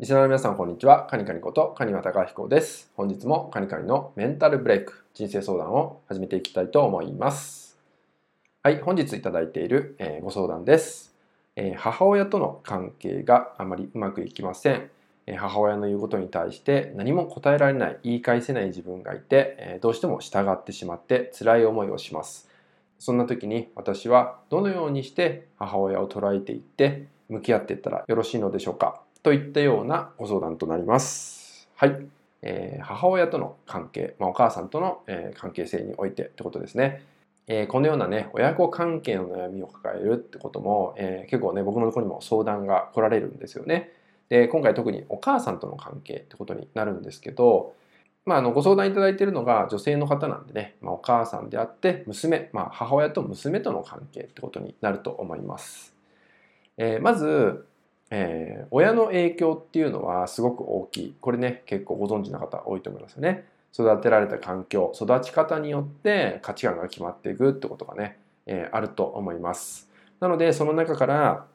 [0.00, 1.08] リスナーの皆さん、こんにちは。
[1.10, 2.88] カニカニこと、カニワタカヒコです。
[2.94, 7.76] 本日もカニカニのメンタルブレイク、人生相談を始めていきたいと思います。
[8.62, 11.16] はい、本日いただいている、えー、ご相談です、
[11.56, 14.88] えー、母親との関係があまりうまくいきません。
[15.26, 22.48] えー、母親の言うことに対して何も答えられない、言い返せない自分がいて、えどうしても従ってしまって辛い思いをします。
[23.00, 31.68] そんな時に私はどのようにして母親を捉えていって向き合っていったらよろしいのでしょうかといったようなご相談となります。
[31.76, 32.06] はい。
[32.42, 37.02] えー、母親との関係、まあ、お母さんとの、えー、関係性においてってことですね。
[37.46, 43.90] えー、このようなね、親子関係の悩みを抱えるってことも、え結構ね、僕のところにも相談が来られるんですよね。
[44.28, 47.74] で、今回特にお母さんとの関係ってことになるんですけど、
[48.26, 55.94] まあ、あのご相談いただいているのが女性の方なんでね、まあ、お母さんであって娘、まあ、母親と娘との関係ってことになると思います。
[56.76, 57.64] えー、まず、
[58.10, 61.14] えー、親の影響っていうのはすごく大きい。
[61.20, 63.46] これね、結構ご存知の方多いと思いますよね。
[63.72, 69.88] 育てられた環境、育ち方によって価値観が決まっていくってことがね、えー、あると思います。
[70.20, 71.46] なので、その中から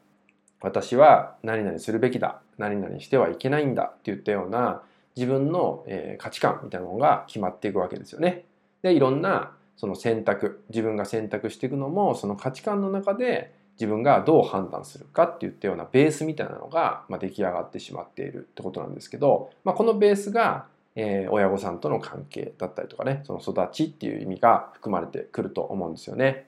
[0.61, 4.81] 私は何々するべきだ、何々してはいけないんだっていったような
[5.15, 8.45] 自分の、え価値観みたいなのが決まっていくわけですよね。
[8.81, 26.45] で、いろんなその選択、自分が選択していくのもその価値観の中で自分がどう判断するかっていったようなベースみたいなのが、ま、出来上がってしまっているってことなんですけど、まあ、このベースが、え、親御さんとの関係だったりとかねその育ちっていう意味が含まれてくると思うんですよね。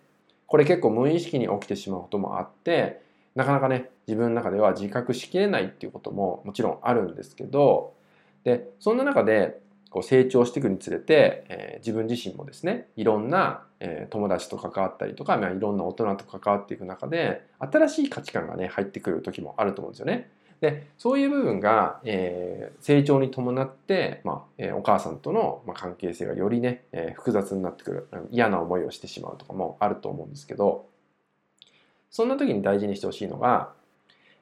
[0.47, 3.01] これ結構無意識に起きてしまうこともあって
[3.33, 7.93] なかなかね自分の中では自覚しきれないっていうことももちろんあるんですけど
[8.43, 9.59] でそんな中で
[9.95, 20.29] こう成長していくにつれて、えー、自分自身もですねいろんな、えー、友達と関わったりとか、まあ、いろんな大人と関わっていく中で新しい価値観がね入ってくる時もあると思うんですよね。
[20.59, 30.87] でそういう部分が、えー、成長に伴って、まあえー、お母さんとの、まあ、関係性がよりね、えー、複雑になってくる嫌な思いをしてしまうとかもあると思うんですけど
[32.11, 33.71] そんな時に大事にしてほしいのが、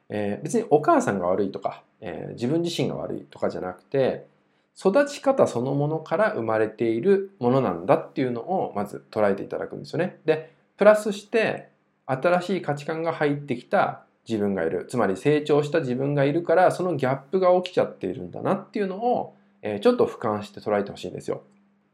[0.09, 4.32] えー、別にお母さんが悪いとか、えー、自分自身が悪いとかじゃなくて
[4.77, 10.19] 育ち方そのものから生まれているものなんだっていうのをまず捉えていただくんですよね。
[10.25, 11.69] で、プラスして
[12.05, 14.85] 新しい価値観が入ってきた自分がいる。
[14.89, 21.43] つまり成長した自分がいるからそのギャップが起きちゃっているんだなっていうのを、えー、ちょっと俯瞰して捉えてほしいんですよ。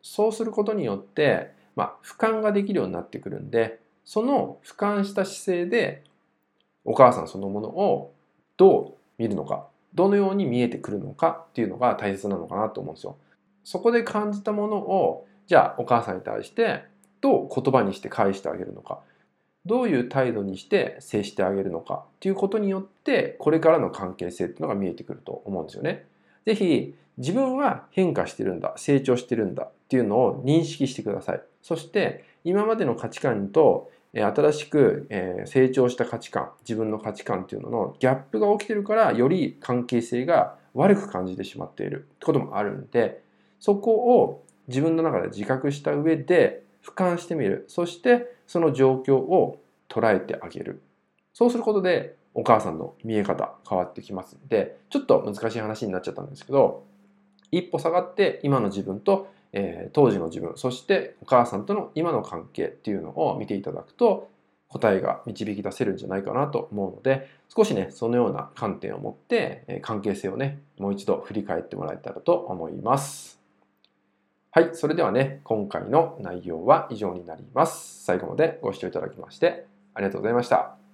[0.01, 6.03] そうすることによって、まあ、俯瞰ができるようになってくるんで、その俯瞰した姿勢で
[6.85, 8.13] お母さんそのものを
[8.57, 13.17] どう見るのかどのように見えてくるのかっていうのが大切なのかなと思うんですよ。
[13.63, 16.83] そこで感じたものをじゃあお母さんに対して
[17.21, 18.99] どう言葉にして返してあげるのか
[19.65, 26.05] どういう態度にして接してあげるのかっていうことによってこれからの関係性っていうのが見えてくると思うんですよね。
[26.45, 31.41] ぜひ自分は変化してるんだ成長してるんだっていうのを認識してください。
[31.61, 35.07] そして今までの価値観と新しく
[35.45, 43.21] 成長した価値観自分の価値観っていうののギャップが起きてるからより関係性が悪く感じてしまっているってこともあるんで
[43.59, 47.65] そこを自分の中で自覚した上で俯瞰してみる。
[47.67, 50.81] そしてその状況を捉えてあげる。
[51.33, 56.83] そうすることでお母さんの見え方変わってきますんでちょっと難しい話になっちゃったんですけど
[57.51, 64.29] 一歩下がって今の自分とえー、当時の自分そしてお母さんとの今の関係っていうのを見ていただくと
[64.67, 73.39] 答えが導き出せるんじゃないかなと思うので少しねそのような観点を持って、えー、関係性をねもう一度振り返ってもらえたらと思います。
[74.51, 78.03] はいそれではね今回の内容は以上になります。
[78.03, 80.88] 最後までご視聴いただきましてありがとうございました。